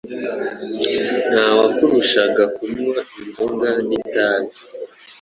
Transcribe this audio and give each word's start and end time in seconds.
nta 1.29 1.47
wakurushaga 1.57 2.43
kunywa 2.55 2.97
inzoga 3.19 3.69
n’itabi 3.87 4.53